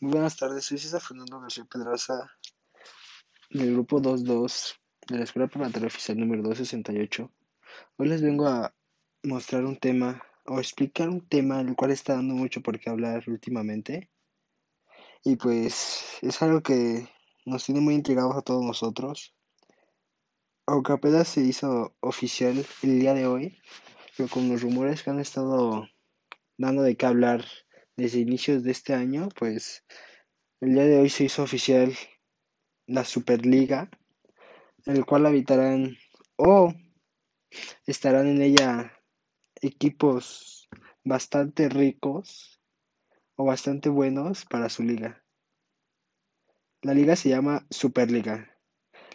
Muy 0.00 0.12
buenas 0.12 0.36
tardes, 0.36 0.64
soy 0.64 0.78
César 0.78 1.00
Fernando 1.00 1.40
García 1.40 1.64
Pedraza 1.64 2.30
del 3.50 3.72
grupo 3.72 4.00
22 4.00 4.76
de 5.08 5.18
la 5.18 5.24
Escuela 5.24 5.48
Preparatoria 5.48 5.88
Oficial 5.88 6.20
número 6.20 6.44
268. 6.44 7.32
Hoy 7.96 8.08
les 8.08 8.22
vengo 8.22 8.46
a 8.46 8.72
mostrar 9.24 9.64
un 9.64 9.76
tema 9.76 10.22
o 10.46 10.60
explicar 10.60 11.08
un 11.08 11.26
tema 11.26 11.60
el 11.60 11.74
cual 11.74 11.90
está 11.90 12.14
dando 12.14 12.34
mucho 12.34 12.60
por 12.60 12.78
qué 12.78 12.90
hablar 12.90 13.24
últimamente. 13.26 14.08
Y 15.24 15.34
pues 15.34 16.04
es 16.22 16.42
algo 16.42 16.62
que 16.62 17.08
nos 17.44 17.64
tiene 17.64 17.80
muy 17.80 17.94
intrigados 17.96 18.36
a 18.36 18.42
todos 18.42 18.64
nosotros. 18.64 19.34
Aunque 20.66 20.92
apenas 20.92 21.26
se 21.26 21.40
hizo 21.40 21.96
oficial 21.98 22.64
el 22.84 23.00
día 23.00 23.14
de 23.14 23.26
hoy, 23.26 23.58
pero 24.16 24.28
con 24.28 24.48
los 24.48 24.62
rumores 24.62 25.02
que 25.02 25.10
han 25.10 25.18
estado 25.18 25.88
dando 26.56 26.82
de 26.82 26.96
qué 26.96 27.04
hablar 27.04 27.44
desde 27.98 28.20
inicios 28.20 28.62
de 28.62 28.70
este 28.70 28.94
año, 28.94 29.28
pues 29.36 29.84
el 30.60 30.74
día 30.74 30.84
de 30.84 31.00
hoy 31.00 31.10
se 31.10 31.24
hizo 31.24 31.42
oficial 31.42 31.92
la 32.86 33.04
Superliga, 33.04 33.90
el 34.86 35.04
cual 35.04 35.26
habitarán 35.26 35.96
o 36.36 36.72
estarán 37.86 38.28
en 38.28 38.40
ella 38.40 38.92
equipos 39.60 40.68
bastante 41.02 41.68
ricos 41.68 42.60
o 43.34 43.44
bastante 43.44 43.88
buenos 43.88 44.44
para 44.44 44.68
su 44.68 44.84
liga. 44.84 45.24
La 46.82 46.94
liga 46.94 47.16
se 47.16 47.30
llama 47.30 47.66
Superliga, 47.68 48.56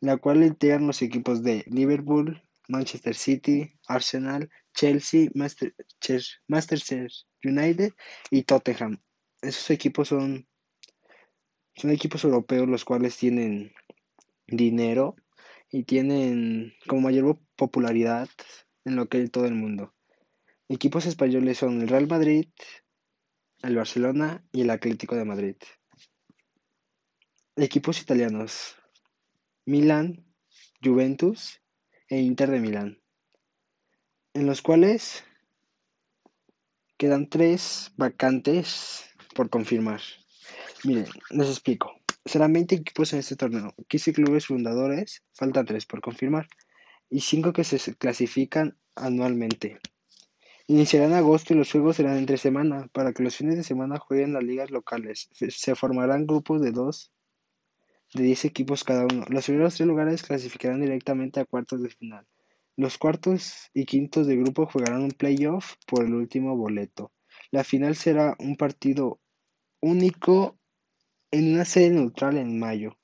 la 0.00 0.18
cual 0.18 0.44
integran 0.44 0.86
los 0.86 1.02
equipos 1.02 1.42
de 1.42 1.64
Liverpool, 1.66 2.44
Manchester 2.68 3.16
City, 3.16 3.74
Arsenal, 3.88 4.48
Chelsea, 4.78 5.28
Manchester 5.34 7.10
United 7.42 7.92
y 8.30 8.44
Tottenham. 8.44 9.02
Esos 9.42 9.70
equipos 9.70 10.06
son, 10.06 10.46
son 11.74 11.90
equipos 11.90 12.22
europeos 12.22 12.68
los 12.68 12.84
cuales 12.84 13.16
tienen 13.16 13.72
dinero 14.46 15.16
y 15.68 15.82
tienen 15.82 16.74
como 16.86 17.00
mayor 17.00 17.40
popularidad 17.56 18.28
en 18.84 18.94
lo 18.94 19.08
que 19.08 19.20
es 19.20 19.32
todo 19.32 19.46
el 19.46 19.54
mundo. 19.54 19.96
Equipos 20.68 21.06
españoles 21.06 21.58
son 21.58 21.80
el 21.80 21.88
Real 21.88 22.06
Madrid, 22.06 22.46
el 23.62 23.74
Barcelona 23.74 24.44
y 24.52 24.60
el 24.60 24.70
Atlético 24.70 25.16
de 25.16 25.24
Madrid. 25.24 25.56
Equipos 27.56 28.00
italianos: 28.00 28.76
Milan, 29.66 30.24
Juventus 30.80 31.60
e 32.08 32.20
Inter 32.20 32.50
de 32.50 32.60
Milán, 32.60 33.02
en 34.38 34.46
los 34.46 34.62
cuales 34.62 35.24
quedan 36.96 37.28
tres 37.28 37.90
vacantes 37.96 39.04
por 39.34 39.50
confirmar. 39.50 40.00
Miren, 40.84 41.06
les 41.30 41.48
explico. 41.48 41.90
Serán 42.24 42.52
20 42.52 42.76
equipos 42.76 43.12
en 43.12 43.18
este 43.18 43.34
torneo, 43.34 43.74
15 43.88 44.12
clubes 44.12 44.46
fundadores, 44.46 45.24
faltan 45.32 45.66
3 45.66 45.86
por 45.86 46.00
confirmar, 46.00 46.46
y 47.10 47.20
5 47.20 47.52
que 47.52 47.64
se 47.64 47.96
clasifican 47.96 48.78
anualmente. 48.94 49.80
Iniciarán 50.68 51.14
agosto 51.14 51.52
y 51.52 51.56
los 51.56 51.72
juegos 51.72 51.96
serán 51.96 52.16
entre 52.16 52.36
semana, 52.36 52.88
para 52.92 53.12
que 53.12 53.24
los 53.24 53.34
fines 53.34 53.56
de 53.56 53.64
semana 53.64 53.98
jueguen 53.98 54.34
las 54.34 54.44
ligas 54.44 54.70
locales. 54.70 55.30
Se 55.32 55.74
formarán 55.74 56.28
grupos 56.28 56.60
de 56.60 56.70
2 56.70 57.12
de 58.14 58.22
10 58.22 58.44
equipos 58.44 58.84
cada 58.84 59.02
uno. 59.02 59.24
Los 59.30 59.46
primeros 59.46 59.74
tres 59.74 59.88
lugares 59.88 60.22
clasificarán 60.22 60.80
directamente 60.80 61.40
a 61.40 61.44
cuartos 61.44 61.82
de 61.82 61.88
final. 61.88 62.24
Los 62.78 62.96
cuartos 62.96 63.72
y 63.74 63.86
quintos 63.86 64.28
de 64.28 64.36
grupo 64.36 64.64
jugarán 64.66 65.02
un 65.02 65.10
playoff 65.10 65.74
por 65.84 66.04
el 66.04 66.14
último 66.14 66.56
boleto. 66.56 67.10
La 67.50 67.64
final 67.64 67.96
será 67.96 68.36
un 68.38 68.56
partido 68.56 69.20
único 69.80 70.56
en 71.32 71.54
una 71.54 71.64
sede 71.64 71.90
neutral 71.90 72.36
en 72.36 72.56
mayo. 72.56 72.96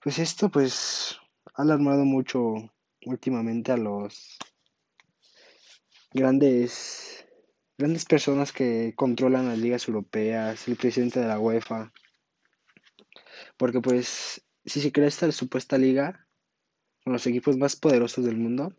Pues 0.00 0.20
esto 0.20 0.50
pues 0.50 1.18
ha 1.52 1.62
alarmado 1.62 2.04
mucho 2.04 2.54
últimamente 3.04 3.72
a 3.72 3.76
los 3.76 4.38
grandes 6.12 7.26
grandes 7.76 8.04
personas 8.04 8.52
que 8.52 8.92
controlan 8.94 9.48
las 9.48 9.58
ligas 9.58 9.88
europeas, 9.88 10.68
el 10.68 10.76
presidente 10.76 11.18
de 11.18 11.26
la 11.26 11.40
UEFA, 11.40 11.92
porque 13.56 13.80
pues 13.80 14.46
si 14.64 14.80
se 14.80 14.92
crea 14.92 15.08
esta 15.08 15.32
supuesta 15.32 15.76
liga 15.76 16.28
con 17.04 17.12
los 17.12 17.26
equipos 17.26 17.56
más 17.58 17.76
poderosos 17.76 18.24
del 18.24 18.36
mundo, 18.36 18.74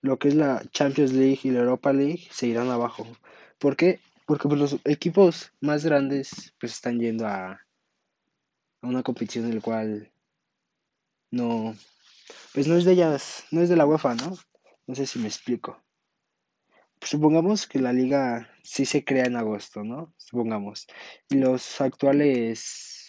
lo 0.00 0.18
que 0.18 0.28
es 0.28 0.34
la 0.34 0.64
Champions 0.70 1.12
League 1.12 1.40
y 1.44 1.50
la 1.50 1.60
Europa 1.60 1.92
League 1.92 2.26
se 2.30 2.46
irán 2.46 2.70
abajo. 2.70 3.06
¿Por 3.58 3.76
qué? 3.76 4.00
Porque 4.26 4.48
pues, 4.48 4.58
los 4.58 4.78
equipos 4.84 5.52
más 5.60 5.84
grandes 5.84 6.54
pues 6.58 6.72
están 6.72 6.98
yendo 6.98 7.26
a, 7.26 7.52
a 7.52 8.86
una 8.86 9.02
competición 9.02 9.44
en 9.44 9.56
la 9.56 9.60
cual 9.60 10.10
no, 11.30 11.76
pues 12.54 12.66
no 12.66 12.76
es 12.76 12.84
de 12.84 12.92
ellas, 12.92 13.44
no 13.50 13.60
es 13.60 13.68
de 13.68 13.76
la 13.76 13.86
UEFA, 13.86 14.14
¿no? 14.14 14.36
No 14.86 14.94
sé 14.94 15.06
si 15.06 15.18
me 15.18 15.28
explico. 15.28 15.82
supongamos 17.02 17.66
que 17.66 17.78
la 17.78 17.92
liga 17.92 18.50
sí 18.62 18.84
se 18.86 19.04
crea 19.04 19.26
en 19.26 19.36
agosto, 19.36 19.84
¿no? 19.84 20.14
Supongamos. 20.16 20.86
Y 21.28 21.36
los 21.36 21.80
actuales 21.80 22.99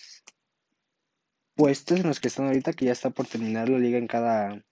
puestos 1.62 2.00
en 2.00 2.08
los 2.08 2.20
que 2.20 2.28
están 2.28 2.48
ahorita, 2.48 2.74
que 2.74 2.86
ya 2.86 2.92
está 2.92 3.12
por 3.12 3.28
terminar 3.28 3.70
la 3.70 3.78
liga 3.78 4.00
en 4.00 4.08
cada, 4.08 4.64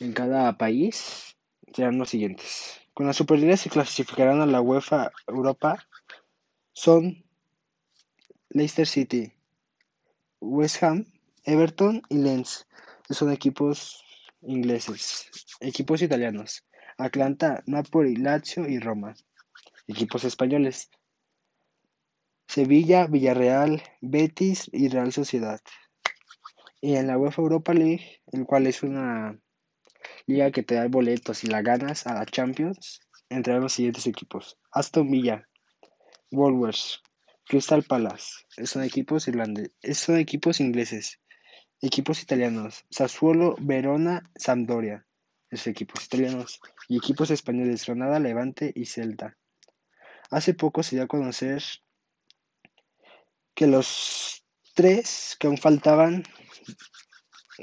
en 0.00 0.12
cada 0.12 0.58
país, 0.58 1.36
serán 1.72 1.98
los 1.98 2.10
siguientes. 2.10 2.80
Con 2.94 3.06
la 3.06 3.12
Superliga 3.12 3.56
se 3.56 3.70
clasificarán 3.70 4.40
a 4.40 4.46
la 4.46 4.60
UEFA 4.60 5.12
Europa 5.28 5.86
son 6.72 7.24
Leicester 8.48 8.88
City, 8.88 9.34
West 10.40 10.82
Ham, 10.82 11.04
Everton 11.44 12.02
y 12.08 12.16
Lens. 12.16 12.66
Son 13.08 13.30
equipos 13.30 14.04
ingleses. 14.42 15.30
Equipos 15.60 16.02
italianos. 16.02 16.64
Atlanta, 16.98 17.62
Napoli, 17.66 18.16
Lazio 18.16 18.68
y 18.68 18.80
Roma. 18.80 19.14
Equipos 19.86 20.24
españoles. 20.24 20.90
Sevilla, 22.48 23.06
Villarreal, 23.06 23.82
Betis 24.00 24.70
y 24.72 24.88
Real 24.88 25.12
Sociedad. 25.12 25.60
Y 26.80 26.96
en 26.96 27.06
la 27.06 27.18
UEFA 27.18 27.42
Europa 27.42 27.74
League, 27.74 28.20
el 28.32 28.46
cual 28.46 28.66
es 28.66 28.82
una 28.82 29.38
liga 30.26 30.50
que 30.50 30.62
te 30.62 30.76
da 30.76 30.88
boletos 30.88 31.44
y 31.44 31.48
la 31.48 31.62
ganas 31.62 32.06
a 32.06 32.14
la 32.14 32.26
Champions, 32.26 33.00
entrarán 33.28 33.62
los 33.62 33.72
siguientes 33.72 34.06
equipos. 34.06 34.58
Aston 34.72 35.10
Villa, 35.10 35.48
Wolves, 36.30 37.00
Crystal 37.44 37.82
Palace, 37.82 38.44
son 38.64 38.82
equipos 38.82 39.28
irlandeses, 39.28 39.72
son 39.98 40.18
equipos 40.18 40.60
ingleses, 40.60 41.20
equipos 41.80 42.22
italianos, 42.22 42.84
Sassuolo, 42.90 43.56
Verona, 43.60 44.30
Sampdoria, 44.34 45.06
esos 45.50 45.68
equipos 45.68 46.04
italianos, 46.04 46.60
y 46.88 46.96
equipos 46.96 47.30
españoles, 47.30 47.86
Granada, 47.86 48.18
Levante 48.18 48.72
y 48.74 48.86
Celta. 48.86 49.36
Hace 50.30 50.54
poco 50.54 50.82
se 50.82 50.96
dio 50.96 51.04
a 51.04 51.08
conocer 51.08 51.62
que 53.56 53.66
los 53.66 54.44
tres 54.74 55.34
que 55.40 55.48
aún 55.48 55.56
faltaban 55.56 56.22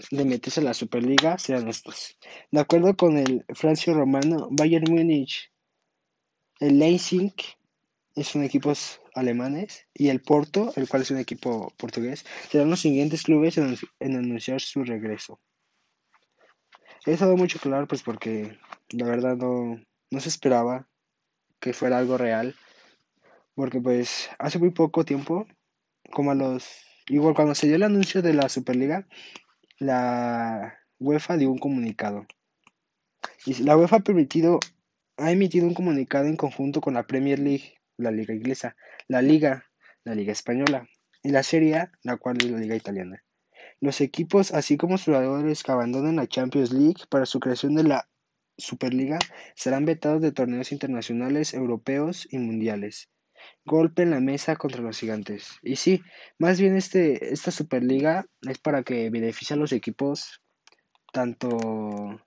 de 0.10 0.26
meterse 0.26 0.60
a 0.60 0.64
la 0.64 0.74
Superliga 0.74 1.38
sean 1.38 1.68
estos. 1.68 2.18
De 2.52 2.60
acuerdo 2.60 2.98
con 2.98 3.16
el 3.16 3.46
Francio 3.54 3.94
Romano, 3.94 4.48
Bayern 4.52 4.92
Múnich, 4.92 5.52
el 6.60 6.80
Leipzig 6.80 7.34
es 8.16 8.34
un 8.34 8.44
equipo 8.44 8.74
alemanes 9.14 9.86
y 9.94 10.10
el 10.10 10.22
Porto, 10.22 10.74
el 10.76 10.90
cual 10.90 11.04
es 11.04 11.12
un 11.12 11.20
equipo 11.20 11.72
portugués, 11.78 12.26
serán 12.50 12.72
los 12.72 12.80
siguientes 12.80 13.22
clubes 13.22 13.60
en, 13.60 13.78
anunciar 14.00 14.62
su 14.62 14.84
regreso. 14.84 15.40
He 17.06 17.12
estado 17.12 17.38
mucho 17.38 17.60
claro 17.60 17.88
pues 17.88 18.02
porque 18.02 18.58
la 18.90 19.06
verdad 19.06 19.38
no, 19.38 19.80
no 20.10 20.20
se 20.20 20.30
esperaba 20.30 20.88
que 21.60 21.74
fuera 21.74 22.00
algo 22.00 22.18
real 22.18 22.56
porque 23.54 23.80
pues 23.80 24.30
hace 24.40 24.58
muy 24.58 24.72
poco 24.72 25.06
tiempo 25.06 25.46
como 26.14 26.32
a 26.32 26.36
los... 26.36 26.66
Igual 27.08 27.36
cuando 27.36 27.56
se 27.56 27.68
dio 27.68 27.76
el 27.76 27.84
anuncio 27.84 28.22
de 28.22 28.34
la 28.34 28.48
Superliga, 28.48 29.08
la 29.78 30.80
UEFA 31.00 31.36
dio 31.36 31.52
un 31.52 31.58
comunicado. 31.58 32.26
La 33.60 33.76
UEFA 33.76 33.98
ha 33.98 34.04
permitido, 34.04 34.60
ha 35.18 35.32
emitido 35.32 35.68
un 35.68 35.74
comunicado 35.74 36.28
en 36.28 36.38
conjunto 36.38 36.80
con 36.80 36.94
la 36.94 37.06
Premier 37.06 37.40
League, 37.40 37.76
la 37.98 38.12
Liga 38.12 38.34
Inglesa, 38.34 38.78
la 39.08 39.22
Liga, 39.22 39.66
la 40.06 40.16
Liga 40.16 40.32
Española, 40.32 40.88
y 41.22 41.30
la 41.30 41.44
Serie 41.44 41.76
A, 41.76 41.92
la 42.04 42.16
cual 42.16 42.38
es 42.38 42.50
la 42.50 42.60
Liga 42.60 42.76
Italiana. 42.76 43.24
Los 43.82 44.00
equipos, 44.00 44.54
así 44.54 44.78
como 44.78 44.94
los 44.94 45.04
jugadores 45.04 45.64
que 45.64 45.72
abandonen 45.74 46.16
la 46.16 46.28
Champions 46.28 46.72
League 46.72 47.04
para 47.10 47.26
su 47.26 47.42
creación 47.42 47.76
de 47.76 47.84
la 47.84 48.08
Superliga, 48.58 49.20
serán 49.56 49.84
vetados 49.84 50.22
de 50.22 50.32
torneos 50.32 50.72
internacionales, 50.72 51.54
europeos 51.54 52.28
y 52.32 52.38
mundiales 52.38 53.10
golpe 53.66 54.04
en 54.04 54.12
la 54.12 54.20
mesa 54.20 54.56
contra 54.56 54.82
los 54.82 55.00
gigantes. 55.00 55.58
Y 55.62 55.76
sí, 55.78 56.02
más 56.38 56.60
bien 56.60 56.76
este, 56.76 57.34
esta 57.34 57.52
Superliga 57.52 58.26
es 58.42 58.60
para 58.60 58.84
que 58.84 59.10
beneficie 59.10 59.56
a 59.56 59.58
los 59.58 59.72
equipos 59.72 60.42
tanto... 61.12 62.20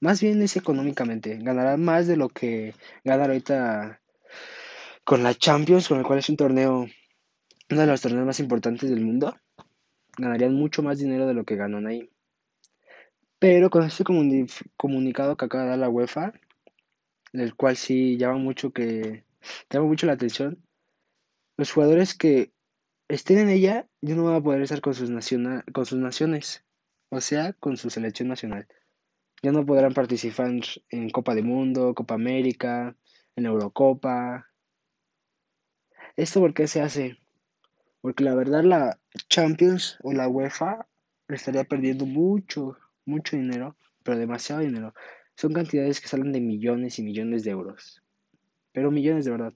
Más 0.00 0.20
bien 0.20 0.42
es 0.42 0.56
económicamente. 0.56 1.38
Ganarán 1.40 1.82
más 1.82 2.06
de 2.06 2.16
lo 2.16 2.28
que 2.28 2.74
ganan 3.04 3.30
ahorita 3.30 4.02
con 5.04 5.22
la 5.22 5.34
Champions, 5.34 5.88
con 5.88 5.98
el 5.98 6.04
cual 6.04 6.18
es 6.18 6.28
un 6.28 6.36
torneo, 6.36 6.86
uno 7.70 7.80
de 7.80 7.86
los 7.86 8.00
torneos 8.00 8.26
más 8.26 8.40
importantes 8.40 8.90
del 8.90 9.00
mundo, 9.00 9.36
ganarían 10.18 10.54
mucho 10.54 10.82
más 10.82 10.98
dinero 10.98 11.26
de 11.26 11.34
lo 11.34 11.44
que 11.44 11.56
ganan 11.56 11.86
ahí. 11.86 12.10
Pero 13.38 13.70
con 13.70 13.84
este 13.84 14.04
comunicado 14.76 15.36
que 15.36 15.44
acaba 15.44 15.64
de 15.64 15.70
dar 15.70 15.78
la 15.78 15.88
UEFA, 15.88 16.32
el 17.32 17.54
cual 17.54 17.76
sí 17.76 18.16
llama 18.16 18.38
mucho 18.38 18.72
que 18.72 19.23
llama 19.70 19.86
mucho 19.86 20.06
la 20.06 20.14
atención, 20.14 20.64
los 21.56 21.72
jugadores 21.72 22.14
que 22.14 22.52
estén 23.08 23.38
en 23.38 23.48
ella 23.48 23.88
ya 24.00 24.14
no 24.14 24.24
van 24.24 24.36
a 24.36 24.42
poder 24.42 24.62
estar 24.62 24.80
con 24.80 24.94
sus, 24.94 25.10
con 25.72 25.86
sus 25.86 25.98
naciones, 25.98 26.64
o 27.10 27.20
sea, 27.20 27.52
con 27.54 27.76
su 27.76 27.90
selección 27.90 28.28
nacional. 28.28 28.66
Ya 29.42 29.52
no 29.52 29.66
podrán 29.66 29.92
participar 29.92 30.52
en 30.88 31.10
Copa 31.10 31.34
de 31.34 31.42
Mundo, 31.42 31.94
Copa 31.94 32.14
América, 32.14 32.96
en 33.36 33.46
Eurocopa. 33.46 34.50
¿Esto 36.16 36.40
por 36.40 36.54
qué 36.54 36.66
se 36.66 36.80
hace? 36.80 37.18
Porque 38.00 38.24
la 38.24 38.34
verdad 38.34 38.64
la 38.64 39.00
Champions 39.28 39.98
o 40.02 40.12
la 40.12 40.28
UEFA 40.28 40.88
estaría 41.28 41.64
perdiendo 41.64 42.06
mucho, 42.06 42.76
mucho 43.04 43.36
dinero, 43.36 43.76
pero 44.02 44.18
demasiado 44.18 44.62
dinero. 44.62 44.94
Son 45.36 45.52
cantidades 45.52 46.00
que 46.00 46.08
salen 46.08 46.32
de 46.32 46.40
millones 46.40 46.98
y 46.98 47.02
millones 47.02 47.44
de 47.44 47.50
euros. 47.50 48.03
Pero 48.74 48.90
millones 48.90 49.24
de 49.24 49.30
verdad. 49.30 49.54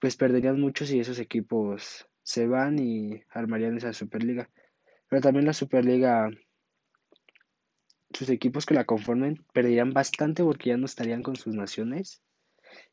Pues 0.00 0.16
perderían 0.16 0.60
mucho 0.60 0.84
si 0.86 1.00
esos 1.00 1.18
equipos 1.18 2.06
se 2.22 2.46
van 2.46 2.78
y 2.78 3.22
armarían 3.30 3.76
esa 3.76 3.92
Superliga. 3.92 4.48
Pero 5.08 5.22
también 5.22 5.46
la 5.46 5.54
Superliga 5.54 6.30
sus 8.12 8.28
equipos 8.28 8.66
que 8.66 8.74
la 8.74 8.84
conformen 8.84 9.42
perderían 9.54 9.94
bastante 9.94 10.44
porque 10.44 10.68
ya 10.68 10.76
no 10.76 10.84
estarían 10.84 11.22
con 11.22 11.36
sus 11.36 11.54
naciones 11.54 12.22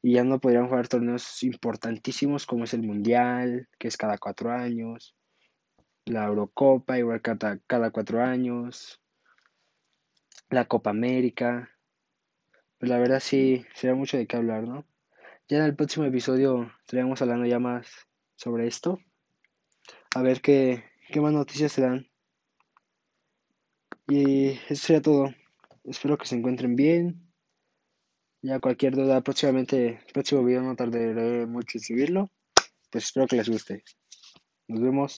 y 0.02 0.14
ya 0.14 0.24
no 0.24 0.40
podrían 0.40 0.68
jugar 0.68 0.88
torneos 0.88 1.44
importantísimos 1.44 2.46
como 2.46 2.64
es 2.64 2.74
el 2.74 2.84
Mundial, 2.84 3.68
que 3.78 3.90
es 3.90 3.98
cada 3.98 4.18
cuatro 4.18 4.52
años, 4.52 5.16
la 6.06 6.26
Eurocopa, 6.26 6.98
igual 6.98 7.22
cada, 7.22 7.60
cada 7.68 7.92
cuatro 7.92 8.24
años, 8.24 9.02
la 10.50 10.66
Copa 10.66 10.92
América. 10.92 11.70
Pues 12.78 12.90
la 12.90 12.98
verdad 12.98 13.20
sí, 13.20 13.66
sería 13.74 13.96
mucho 13.96 14.16
de 14.16 14.26
qué 14.26 14.38
hablar, 14.38 14.64
¿no? 14.64 14.89
Ya 15.50 15.58
en 15.58 15.64
el 15.64 15.76
próximo 15.76 16.06
episodio 16.06 16.72
estaremos 16.82 17.20
hablando 17.24 17.48
ya 17.48 17.58
más 17.58 17.88
sobre 18.36 18.68
esto. 18.68 19.00
A 20.14 20.22
ver 20.22 20.42
qué, 20.42 20.84
qué 21.12 21.22
más 21.22 21.34
noticias 21.34 21.72
se 21.72 21.82
dan. 21.82 22.08
Y 24.08 24.50
eso 24.70 24.76
sería 24.76 25.02
todo. 25.02 25.34
Espero 25.86 26.20
que 26.20 26.28
se 26.28 26.36
encuentren 26.36 26.76
bien. 26.76 27.32
Ya 28.44 28.60
cualquier 28.60 28.96
duda 28.96 29.22
próximamente, 29.22 30.00
próximo 30.14 30.44
video 30.44 30.62
no 30.62 30.76
tardaré 30.76 31.48
mucho 31.48 31.80
en 31.80 31.84
subirlo. 31.84 32.32
Pues 32.92 33.06
espero 33.06 33.26
que 33.26 33.38
les 33.38 33.50
guste. 33.50 33.84
Nos 34.68 34.82
vemos. 34.82 35.08